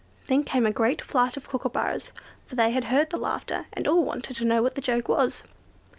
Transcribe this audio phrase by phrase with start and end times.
[0.25, 2.09] Then came a great flight of kookooburras,
[2.47, 5.43] for they had heard the laughter, and all wanted to know what the joke was.